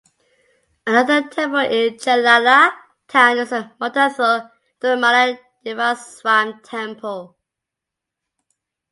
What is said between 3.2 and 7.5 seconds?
is the Muttathu Thirumala Devaswam temple.